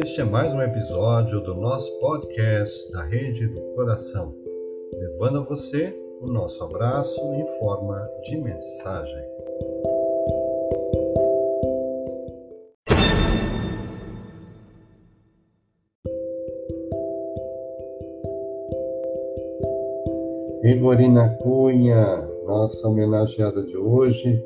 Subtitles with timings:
[0.00, 4.32] Este é mais um episódio do nosso podcast da Rede do Coração,
[4.92, 9.24] levando a você o nosso abraço em forma de mensagem.
[20.62, 24.40] Igorina Cunha, nossa homenageada de hoje,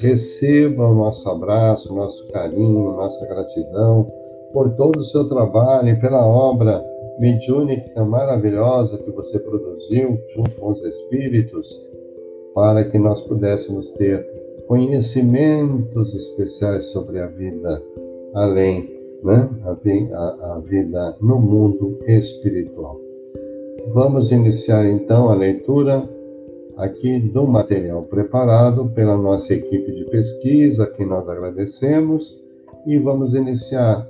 [0.00, 4.25] receba o nosso abraço, nosso carinho, nossa gratidão
[4.56, 6.82] por todo o seu trabalho pela obra
[7.18, 11.78] mediúnica maravilhosa que você produziu junto com os espíritos,
[12.54, 14.26] para que nós pudéssemos ter
[14.66, 17.82] conhecimentos especiais sobre a vida
[18.32, 18.90] além,
[19.22, 19.46] né?
[20.14, 22.98] a, a vida no mundo espiritual.
[23.92, 26.02] Vamos iniciar então a leitura
[26.78, 32.42] aqui do material preparado pela nossa equipe de pesquisa, que nós agradecemos,
[32.86, 34.08] e vamos iniciar.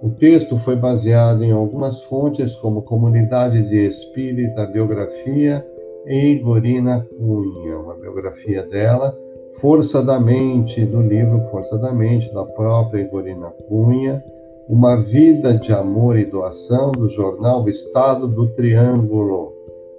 [0.00, 5.66] O texto foi baseado em algumas fontes, como Comunidade de Espírita, Biografia
[6.06, 9.16] e Igorina Cunha, uma biografia dela,
[9.54, 14.22] Força da Mente, do livro Força da Mente, da própria Igorina Cunha,
[14.68, 19.52] uma Vida de Amor e Doação, do jornal Estado do Triângulo,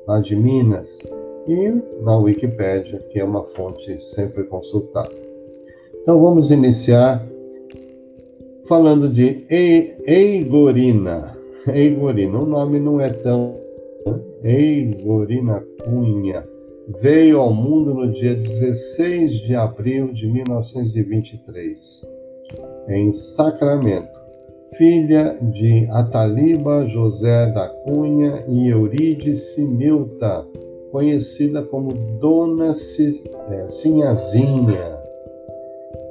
[0.07, 0.99] lá de Minas,
[1.45, 5.11] e na Wikipédia, que é uma fonte sempre consultada.
[6.01, 7.27] Então vamos iniciar
[8.69, 11.35] falando de Eigorina.
[11.67, 13.55] Eigorina, o nome não é tão.
[14.05, 14.19] Né?
[14.43, 16.47] Eigorina Cunha
[17.01, 22.07] veio ao mundo no dia 16 de abril de 1923,
[22.87, 24.19] em Sacramento
[24.77, 30.45] filha de Ataliba José da Cunha e Eurídice Milta,
[30.91, 34.98] conhecida como Dona é, Sinhazinha.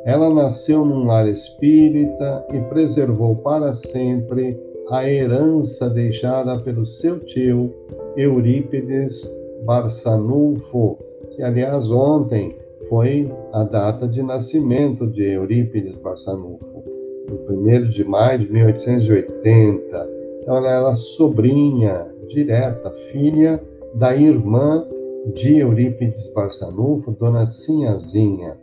[0.08, 7.74] Ela nasceu num lar espírita e preservou para sempre a herança deixada pelo seu tio
[8.16, 9.30] Eurípides
[9.66, 10.96] Barçanulfo,
[11.36, 12.56] que aliás ontem
[12.88, 16.82] foi a data de nascimento de Eurípides Barçanulfo
[17.28, 20.08] no 1 de maio de 1880.
[20.40, 23.62] Então, ela era sobrinha direta, filha
[23.92, 24.86] da irmã
[25.34, 28.56] de Eurípides Barçanufo, Dona Sinhazinha.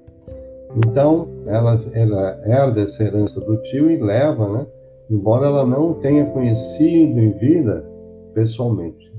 [0.78, 4.68] Então, ela, ela herda essa herança do tio e leva, né?
[5.10, 7.86] embora ela não tenha conhecido em vida
[8.34, 9.14] pessoalmente.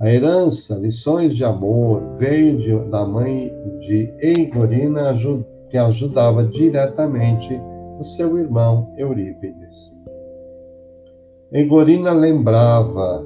[0.00, 5.16] A herança, lições de amor, veio de, da mãe de Eigorina,
[5.70, 7.60] que ajudava diretamente
[7.98, 9.92] o seu irmão Eurípides.
[11.50, 13.24] Egorina lembrava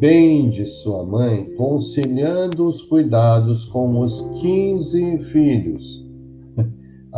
[0.00, 6.07] bem de sua mãe, conciliando os cuidados com os 15 filhos.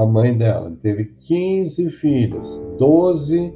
[0.01, 3.53] A mãe dela teve 15 filhos, 12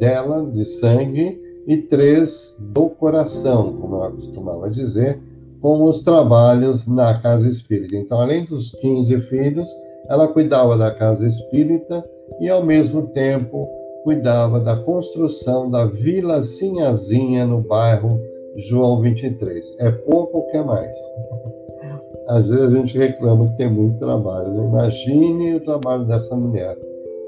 [0.00, 5.20] dela de sangue e três do coração, como ela costumava dizer,
[5.60, 7.94] com os trabalhos na casa espírita.
[7.94, 9.68] Então, além dos 15 filhos,
[10.08, 12.04] ela cuidava da casa espírita
[12.40, 13.68] e, ao mesmo tempo,
[14.02, 18.20] cuidava da construção da Vila Sinhazinha no bairro
[18.56, 19.76] João 23.
[19.78, 20.90] É pouco ou quer mais?
[22.28, 24.52] Às vezes a gente reclama que tem muito trabalho.
[24.52, 24.64] Né?
[24.68, 26.76] Imagine o trabalho dessa mulher,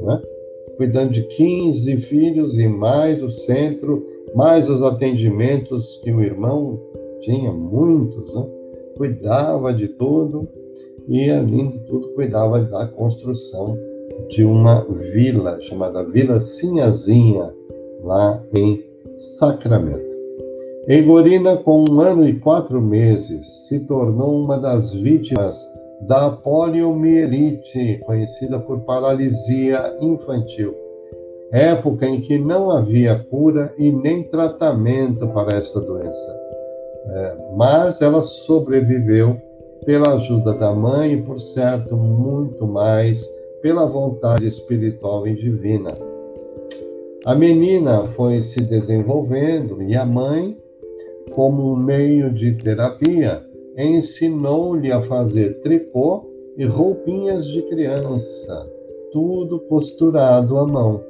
[0.01, 0.23] né?
[0.77, 6.81] cuidando de 15 filhos e mais o centro, mais os atendimentos que o irmão
[7.21, 8.47] tinha, muitos, né?
[8.97, 10.49] cuidava de tudo
[11.09, 13.77] e, além de tudo, cuidava da construção
[14.29, 17.53] de uma vila chamada Vila Sinhazinha,
[18.03, 18.85] lá em
[19.17, 20.14] Sacramento.
[20.87, 25.57] Egorina, com um ano e quatro meses, se tornou uma das vítimas
[26.03, 30.75] da poliomielite, conhecida por paralisia infantil,
[31.51, 36.41] época em que não havia cura e nem tratamento para essa doença.
[37.07, 39.41] É, mas ela sobreviveu
[39.87, 43.27] pela ajuda da mãe e, por certo, muito mais
[43.63, 45.97] pela vontade espiritual e divina.
[47.25, 50.55] A menina foi se desenvolvendo e a mãe,
[51.33, 53.45] como um meio de terapia,
[53.77, 58.71] ensinou-lhe a fazer tricô e roupinhas de criança,
[59.13, 61.01] tudo costurado à mão.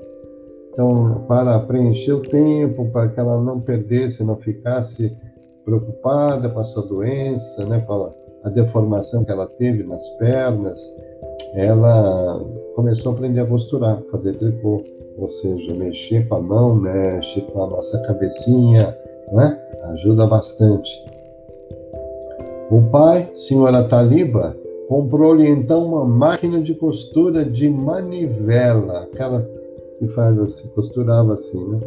[0.73, 5.17] Então, para preencher o tempo, para que ela não perdesse, não ficasse
[5.65, 8.11] preocupada com a sua doença, né, com
[8.43, 10.79] a deformação que ela teve nas pernas,
[11.55, 12.41] ela
[12.75, 14.83] começou a aprender a costurar, fazer tricô,
[15.17, 18.95] ou seja, mexer com a mão, mexe com a nossa cabecinha,
[19.35, 19.59] né?
[19.93, 20.91] ajuda bastante.
[22.71, 24.57] O pai, senhora Taliba,
[24.89, 29.47] comprou-lhe então uma máquina de costura de manivela, aquela
[29.99, 31.81] que faz assim, costurava assim, né?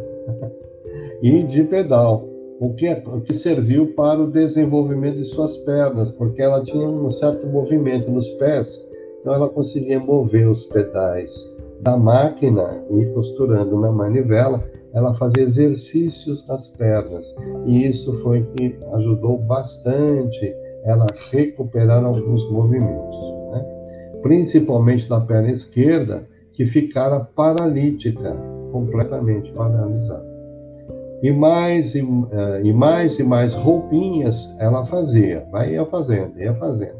[1.22, 2.24] e de pedal,
[2.60, 7.10] o que, o que serviu para o desenvolvimento de suas pernas, porque ela tinha um
[7.10, 8.86] certo movimento nos pés,
[9.20, 11.32] então ela conseguia mover os pedais
[11.80, 17.26] da máquina e costurando na manivela, ela fazia exercícios nas pernas.
[17.66, 20.54] E isso foi que ajudou bastante
[20.84, 23.16] ela a recuperar alguns movimentos,
[23.52, 23.64] né?
[24.22, 28.36] principalmente da perna esquerda, que ficara paralítica,
[28.72, 30.26] completamente paralisada.
[31.22, 32.28] E mais e, uh,
[32.64, 36.98] e mais e mais roupinhas ela fazia, vai ia fazendo, ia fazendo.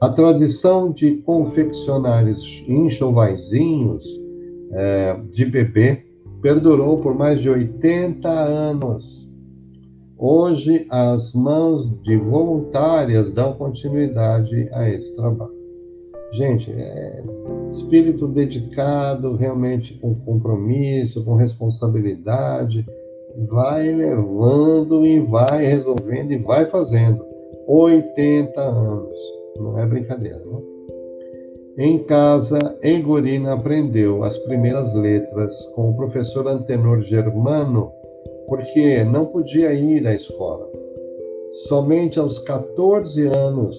[0.00, 2.24] A tradição de confeccionar
[2.66, 4.04] enxovaizinhos
[4.72, 6.04] é, de bebê
[6.42, 9.22] perdurou por mais de 80 anos.
[10.18, 15.62] Hoje, as mãos de voluntárias dão continuidade a esse trabalho.
[16.32, 17.24] Gente, é
[17.70, 22.86] espírito dedicado, realmente com compromisso, com responsabilidade,
[23.48, 27.24] vai levando e vai resolvendo e vai fazendo.
[27.66, 29.16] 80 anos,
[29.56, 30.62] não é brincadeira, não?
[31.78, 37.90] Em casa, Egorina aprendeu as primeiras letras com o professor Antenor Germano,
[38.46, 40.68] porque não podia ir à escola.
[41.66, 43.78] Somente aos 14 anos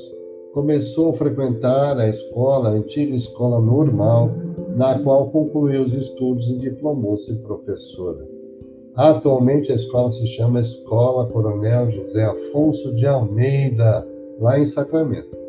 [0.56, 4.32] começou a frequentar a escola, a antiga escola normal,
[4.76, 8.28] na qual concluiu os estudos e diplomou-se professora.
[8.96, 14.08] Atualmente a escola se chama Escola Coronel José Afonso de Almeida,
[14.40, 15.43] lá em Sacramento.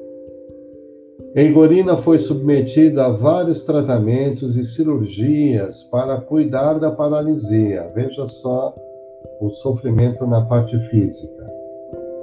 [1.36, 7.90] Eigorina foi submetida a vários tratamentos e cirurgias para cuidar da paralisia.
[7.92, 8.72] Veja só
[9.40, 11.44] o sofrimento na parte física.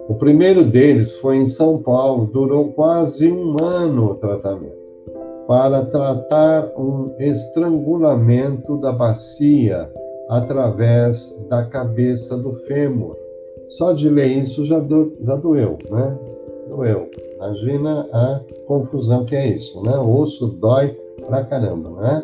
[0.07, 4.79] O primeiro deles foi em São Paulo, durou quase um ano o tratamento,
[5.45, 9.91] para tratar um estrangulamento da bacia
[10.29, 13.17] através da cabeça do fêmur.
[13.67, 16.17] Só de ler isso já, do, já doeu, né?
[16.71, 17.09] Doeu.
[17.35, 19.97] Imagina a confusão que é isso, né?
[19.97, 20.97] O osso dói
[21.27, 22.23] pra caramba, né?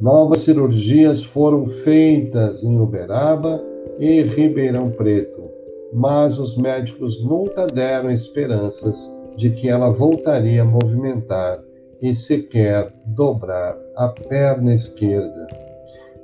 [0.00, 3.60] Novas cirurgias foram feitas em Uberaba
[3.98, 5.50] e Ribeirão Preto,
[5.92, 11.60] mas os médicos nunca deram esperanças de que ela voltaria a movimentar
[12.00, 15.48] e sequer dobrar a perna esquerda.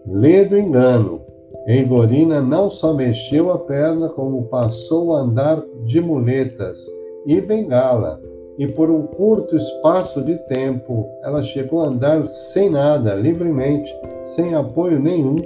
[0.06, 1.20] Lê do engano.
[1.66, 6.78] Eigorina não só mexeu a perna, como passou a andar de muletas
[7.26, 8.20] e bengala,
[8.58, 13.92] e por um curto espaço de tempo ela chegou a andar sem nada, livremente,
[14.24, 15.36] sem apoio nenhum,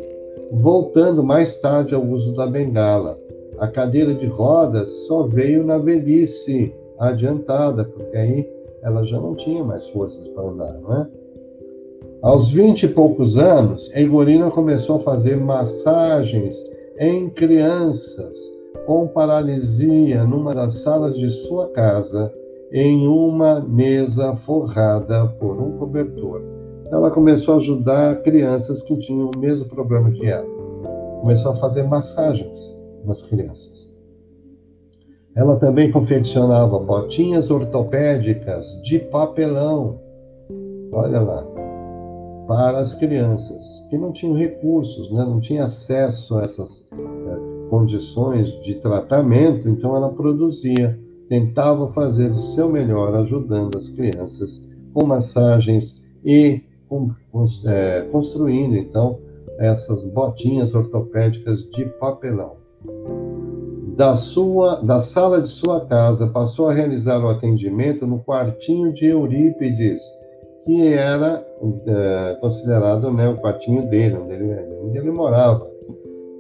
[0.53, 3.19] voltando mais tarde ao uso da bengala.
[3.59, 8.49] A cadeira de rodas só veio na velhice adiantada, porque aí
[8.83, 11.07] ela já não tinha mais forças para andar, não é?
[12.23, 16.57] Aos vinte e poucos anos, Egorina começou a fazer massagens
[16.99, 18.37] em crianças
[18.89, 22.33] com paralisia numa das salas de sua casa,
[22.73, 26.41] em uma mesa forrada por um cobertor.
[26.91, 30.49] Ela começou a ajudar crianças que tinham o mesmo problema que ela.
[31.21, 32.75] Começou a fazer massagens
[33.05, 33.91] nas crianças.
[35.37, 40.01] Ela também confeccionava botinhas ortopédicas de papelão.
[40.93, 41.47] Olha lá,
[42.47, 45.27] para as crianças que não tinham recursos, né?
[45.27, 50.99] não tinham acesso a essas eh, condições de tratamento, então ela produzia,
[51.29, 58.77] tentava fazer o seu melhor ajudando as crianças com massagens e com, com, é, construindo
[58.77, 59.19] então
[59.59, 62.57] essas botinhas ortopédicas de papelão.
[63.97, 69.07] Da sua da sala de sua casa passou a realizar o atendimento no quartinho de
[69.07, 70.01] Eurípides,
[70.65, 71.45] que era
[71.87, 75.68] é, considerado né, o quartinho dele, onde ele, onde ele morava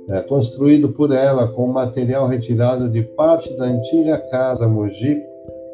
[0.08, 5.26] é, construído por ela com material retirado de parte da antiga casa Mojico,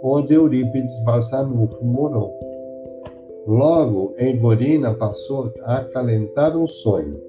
[0.03, 2.35] onde Eurípides Barçanufo morou.
[3.47, 7.21] Logo, Eigorina passou a acalentar um sonho,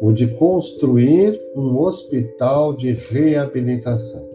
[0.00, 4.28] o de construir um hospital de reabilitação.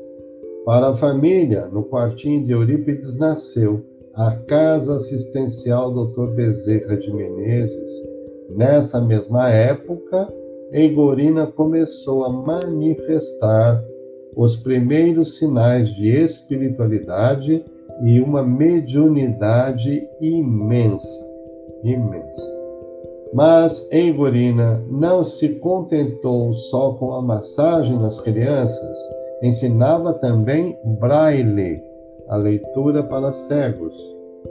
[0.65, 3.83] Para a família, no quartinho de Eurípides nasceu
[4.13, 6.27] a Casa Assistencial Dr.
[6.35, 8.03] Bezerra de Menezes.
[8.49, 10.27] Nessa mesma época,
[10.71, 13.83] Eigorina começou a manifestar
[14.35, 17.63] os primeiros sinais de espiritualidade
[18.03, 21.25] e uma mediunidade imensa,
[21.83, 22.55] imensa.
[23.33, 28.97] Mas Eigorina não se contentou só com a massagem nas crianças,
[29.41, 31.81] ensinava também braille,
[32.27, 33.95] a leitura para cegos,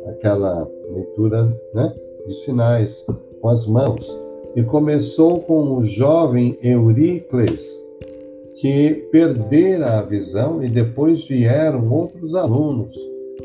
[0.06, 1.44] aquela leitura
[1.74, 1.94] né,
[2.26, 3.04] de sinais
[3.40, 4.23] com as mãos
[4.56, 7.84] E começou com o jovem Euricles,
[8.60, 12.96] que perdera a visão e depois vieram outros alunos,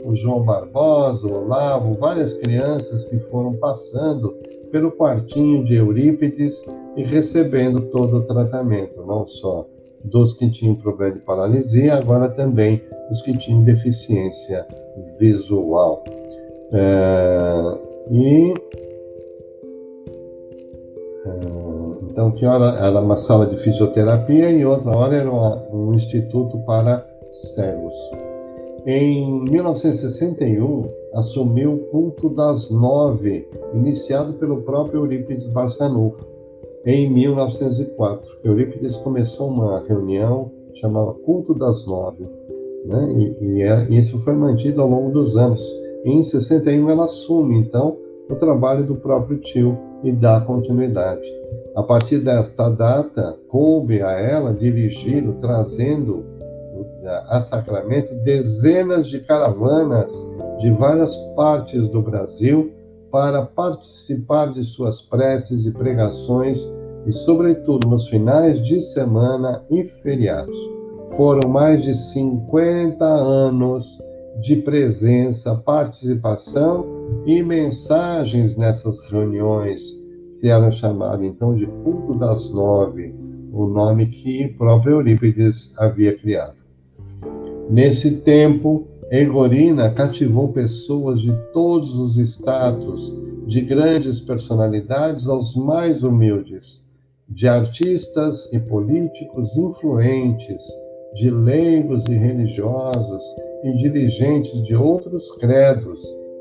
[0.06, 4.36] o João Barbosa, o Olavo, várias crianças que foram passando
[4.72, 6.64] pelo quartinho de Eurípides
[6.96, 9.66] e recebendo todo o tratamento, não só
[10.04, 14.66] dos que tinham problema de paralisia, agora também os que tinham deficiência
[15.20, 16.04] visual.
[16.72, 17.78] É,
[18.12, 18.54] e
[22.10, 27.06] então, que hora era uma sala de fisioterapia e outra hora era um instituto para
[27.32, 27.96] cegos.
[28.86, 36.26] Em 1961, assumiu o culto das nove, iniciado pelo próprio Eurípides Barçanufo,
[36.86, 38.30] em 1904.
[38.44, 42.26] Eurípides começou uma reunião chamada Culto das Nove,
[42.86, 43.36] né?
[43.42, 45.64] e, e, é, isso foi mantido ao longo dos anos.
[46.06, 47.98] E em 61 ela assume, então,
[48.30, 51.28] o trabalho do próprio tio e dá continuidade.
[51.76, 56.26] A partir desta data, coube a ela dirigir, trazendo
[57.28, 60.14] a Sacramento dezenas de caravanas
[60.60, 62.72] de várias partes do Brasil
[63.12, 66.70] para participar de suas preces e pregações
[67.06, 70.58] e, sobretudo, nos finais de semana e feriados.
[71.16, 74.00] Foram mais de 50 anos
[74.42, 79.82] de presença, participação e mensagens nessas reuniões,
[80.40, 83.14] que eram chamadas então de culto das nove,
[83.52, 86.58] o nome que o próprio Eurípides havia criado.
[87.70, 93.16] Nesse tempo, Egorina cativou pessoas de todos os estados,
[93.48, 96.84] de grandes personalidades aos mais humildes,
[97.28, 100.64] de artistas e políticos influentes,
[101.16, 103.24] de leigos e religiosos
[103.64, 106.00] e dirigentes de outros credos,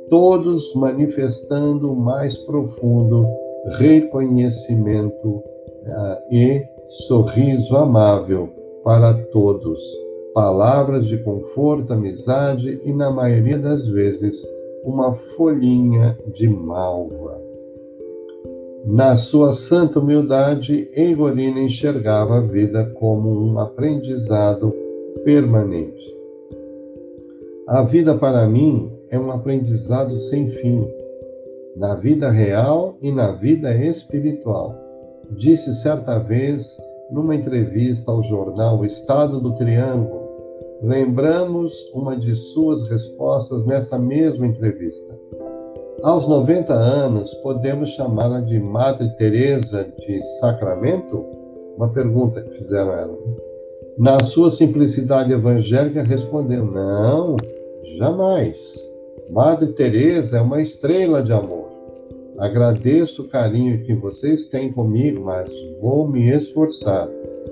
[0.08, 3.26] todos manifestando o mais profundo
[3.78, 6.62] reconhecimento uh, e
[7.06, 8.48] sorriso amável
[8.82, 9.80] para todos
[10.34, 14.46] palavras de conforto, amizade e, na maioria das vezes,
[14.84, 17.40] uma folhinha de malva.
[18.86, 24.72] Na sua santa humildade, Eigorina enxergava a vida como um aprendizado
[25.24, 26.16] permanente.
[27.66, 30.88] A vida para mim é um aprendizado sem fim,
[31.76, 34.74] na vida real e na vida espiritual.
[35.30, 36.78] Disse certa vez
[37.10, 40.28] numa entrevista ao jornal Estado do Triângulo,
[40.82, 45.12] Lembramos uma de suas respostas nessa mesma entrevista.
[46.04, 51.26] Aos 90 anos, podemos chamá-la de Madre Teresa de Sacramento?
[51.76, 53.18] Uma pergunta que fizeram ela.
[53.98, 57.34] Na sua simplicidade evangélica, respondeu: Não,
[57.98, 58.88] jamais.
[59.30, 61.68] Madre Teresa é uma estrela de amor.
[62.38, 65.50] Agradeço o carinho que vocês têm comigo, mas
[65.82, 67.08] vou me esforçar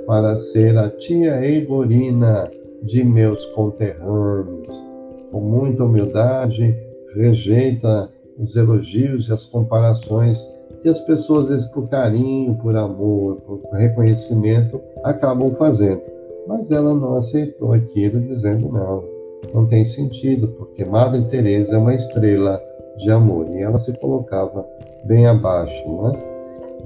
[0.07, 2.49] para ser a tia Eigorina
[2.83, 4.69] de meus conterrâneos.
[5.31, 6.75] Com muita humildade,
[7.15, 10.39] rejeita os elogios e as comparações
[10.81, 16.03] que as pessoas, vezes, por carinho, por amor, por reconhecimento, acabam fazendo.
[16.47, 19.16] Mas ela não aceitou aquilo, dizendo não,
[19.55, 22.61] não tem sentido, porque Madre Teresa é uma estrela
[22.99, 24.67] de amor e ela se colocava
[25.05, 26.13] bem abaixo, né?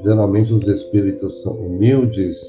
[0.04, 2.40] Geralmente os espíritos são humildes,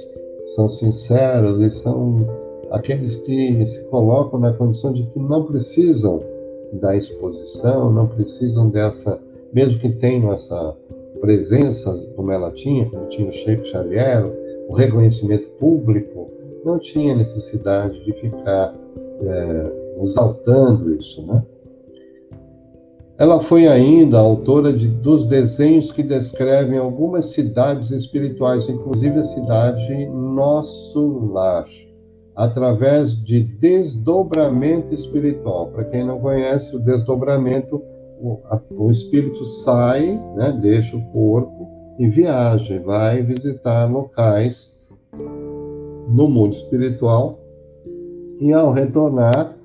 [0.56, 2.26] são sinceros e são
[2.72, 6.22] aqueles que se colocam na condição de que não precisam
[6.74, 9.20] da exposição, não precisam dessa,
[9.54, 10.76] mesmo que tenham essa
[11.20, 14.26] presença como ela tinha, como tinha o Sheikh Xavier,
[14.70, 16.30] o reconhecimento público,
[16.64, 18.74] não tinha necessidade de ficar
[19.24, 21.44] é, exaltando isso, né?
[23.18, 30.08] Ela foi ainda autora de, dos desenhos que descrevem algumas cidades espirituais, inclusive a cidade
[30.08, 31.68] Nosso Lar
[32.36, 35.68] através de desdobramento espiritual.
[35.68, 37.82] Para quem não conhece, o desdobramento,
[38.20, 41.70] o, a, o espírito sai, né, deixa o corpo
[42.00, 44.76] e viaja, vai visitar locais
[46.08, 47.40] no mundo espiritual
[48.40, 49.56] e ao retornar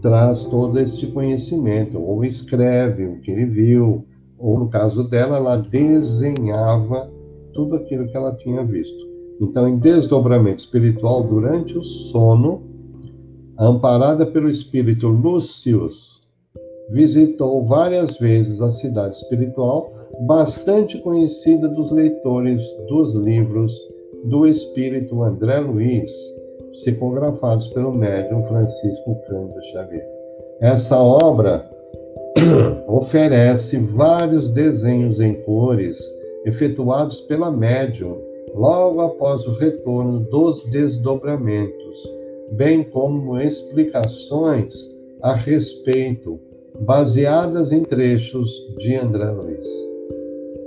[0.00, 4.04] traz todo este conhecimento, ou escreve o que ele viu,
[4.38, 7.10] ou no caso dela, ela desenhava
[7.52, 9.08] tudo aquilo que ela tinha visto.
[9.40, 12.62] Então, em desdobramento espiritual, durante o sono,
[13.58, 16.22] amparada pelo espírito Lúcius,
[16.90, 19.92] visitou várias vezes a cidade espiritual,
[20.26, 23.72] bastante conhecida dos leitores dos livros
[24.24, 26.12] do espírito André Luiz,
[26.78, 30.06] psicografados pelo médium Francisco Cândido Xavier.
[30.60, 31.68] Essa obra
[32.86, 35.98] oferece vários desenhos em cores
[36.44, 38.16] efetuados pela médium
[38.54, 42.10] logo após o retorno dos desdobramentos,
[42.52, 44.74] bem como explicações
[45.22, 46.38] a respeito,
[46.80, 49.68] baseadas em trechos de André Luiz.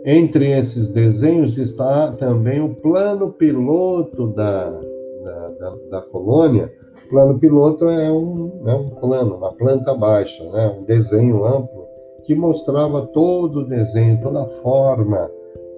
[0.05, 4.81] Entre esses desenhos está também o plano piloto da,
[5.23, 6.71] da, da, da colônia.
[7.05, 10.75] O plano piloto é um, é um plano, uma planta baixa, né?
[10.79, 11.81] um desenho amplo
[12.23, 15.29] que mostrava todo o desenho, toda a forma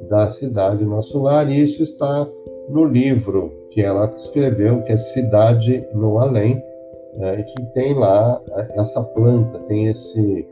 [0.09, 2.27] da cidade Nosso Lar, e isso está
[2.69, 6.61] no livro que ela escreveu, que é Cidade no Além,
[7.15, 10.47] né, que tem lá é, essa planta, tem esse,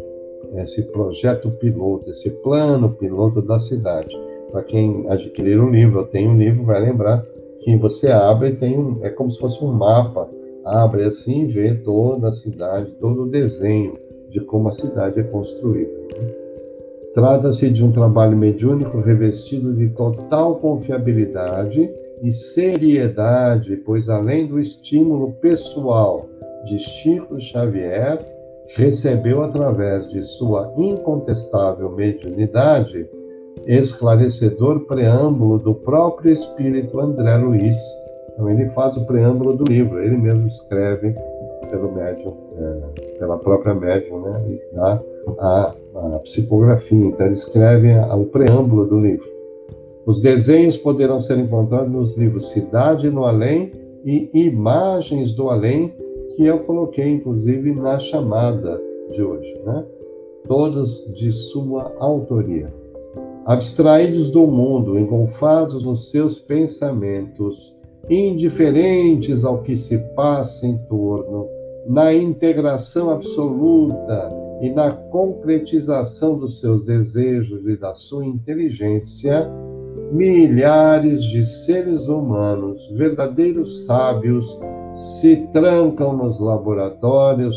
[0.55, 4.15] esse projeto piloto, esse plano piloto da cidade.
[4.51, 7.23] Para quem adquirir o livro, tem um livro, vai lembrar
[7.63, 10.29] que você abre e tem um, é como se fosse um mapa,
[10.65, 13.93] abre assim e vê toda a cidade, todo o desenho
[14.29, 15.91] de como a cidade é construída.
[15.91, 16.27] Né?
[17.13, 21.91] Trata-se de um trabalho mediúnico revestido de total confiabilidade
[22.21, 26.25] e seriedade, pois além do estímulo pessoal
[26.65, 28.19] de Chico Xavier,
[28.75, 33.05] recebeu através de sua incontestável mediunidade
[33.65, 37.77] esclarecedor preâmbulo do próprio espírito André Luiz.
[38.33, 41.15] Então ele faz o preâmbulo do livro, ele mesmo escreve
[41.69, 45.01] pelo médium, é, pela própria médium, né, e dá
[45.39, 47.05] a, a psicografia.
[47.07, 49.29] Então ele escreve a, o preâmbulo do livro.
[50.05, 53.71] Os desenhos poderão ser encontrados nos livros Cidade no Além
[54.03, 55.93] e Imagens do Além,
[56.35, 58.81] que eu coloquei, inclusive, na chamada
[59.11, 59.85] de hoje, né?
[60.47, 62.73] Todos de sua autoria.
[63.45, 67.75] Abstraídos do mundo, engolfados nos seus pensamentos,
[68.07, 71.47] indiferentes ao que se passa em torno,
[71.87, 74.31] na integração absoluta
[74.61, 79.49] e na concretização dos seus desejos e da sua inteligência,
[80.11, 84.59] milhares de seres humanos, verdadeiros sábios,
[84.93, 87.55] se trancam nos laboratórios,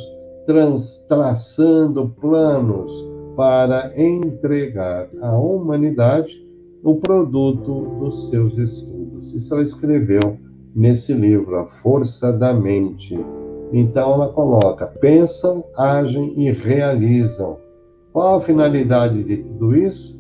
[1.07, 6.45] traçando planos para entregar à humanidade
[6.83, 9.35] o produto dos seus estudos.
[9.35, 10.39] Isso ela escreveu
[10.75, 13.19] nesse livro, A Força da Mente.
[13.73, 17.57] Então ela coloca: pensam, agem e realizam.
[18.13, 20.15] Qual a finalidade de tudo isso?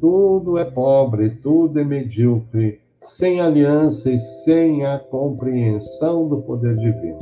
[0.00, 7.18] Tudo é pobre, tudo é medíocre, sem aliança e sem a compreensão do poder divino.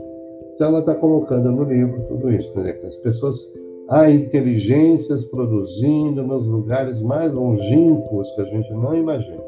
[0.55, 3.37] Então, ela está colocando no livro tudo isso, dizer, que as pessoas,
[3.89, 9.43] há inteligências produzindo nos lugares mais longínquos que a gente não imagina,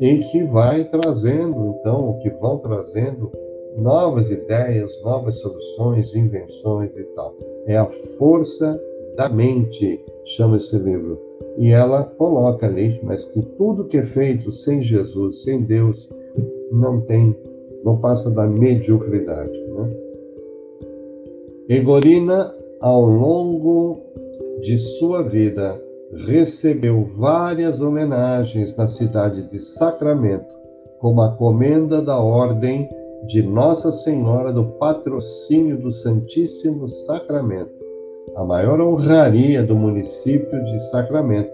[0.00, 3.30] e que vai trazendo, então, o que vão trazendo
[3.76, 7.34] novas ideias, novas soluções, invenções e tal.
[7.66, 7.86] É a
[8.18, 8.80] força
[9.16, 10.02] da mente,
[10.36, 11.18] chama esse livro.
[11.58, 16.08] E ela coloca ali, mas que tudo que é feito sem Jesus, sem Deus,
[16.72, 17.36] não tem,
[17.84, 19.52] não passa da mediocridade.
[19.52, 19.96] Né?
[21.68, 24.00] Egorina, ao longo
[24.60, 25.80] de sua vida,
[26.26, 30.54] recebeu várias homenagens na cidade de Sacramento,
[30.98, 32.88] como a comenda da Ordem
[33.26, 37.80] de Nossa Senhora do Patrocínio do Santíssimo Sacramento
[38.36, 41.50] a maior honraria do município de Sacramento,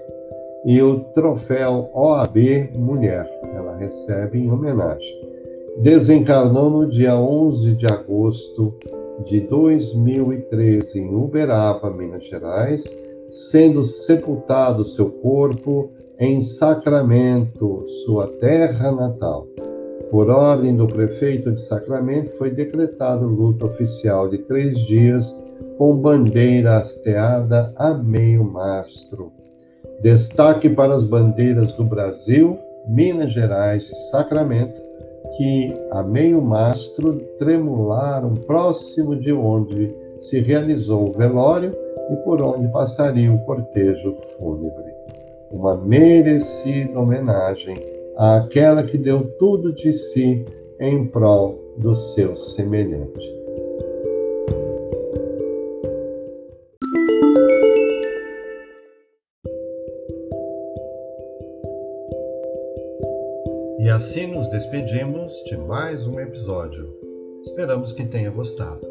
[0.65, 3.29] e o troféu OAB Mulher.
[3.55, 5.15] Ela recebe em homenagem.
[5.79, 8.75] Desencarnou no dia 11 de agosto
[9.25, 12.85] de 2013 em Uberaba, Minas Gerais,
[13.29, 19.47] sendo sepultado seu corpo em Sacramento, sua terra natal.
[20.11, 25.35] Por ordem do prefeito de Sacramento, foi decretado luto oficial de três dias
[25.79, 29.33] com bandeira hasteada a meio mastro.
[30.01, 34.86] Destaque para as bandeiras do Brasil, Minas Gerais e Sacramento,
[35.37, 41.73] que a meio mastro tremularam próximo de onde se realizou o velório
[42.11, 44.95] e por onde passaria o cortejo fúnebre.
[45.51, 47.77] Uma merecida homenagem
[48.17, 50.45] àquela que deu tudo de si
[50.81, 53.36] em prol do seu semelhante.
[63.97, 66.95] Assim nos despedimos de mais um episódio.
[67.47, 68.87] Esperamos que tenha gostado.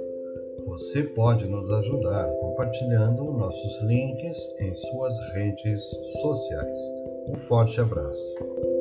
[0.66, 5.84] Você pode nos ajudar compartilhando nossos links em suas redes
[6.24, 6.80] sociais.
[7.30, 8.75] Um forte abraço.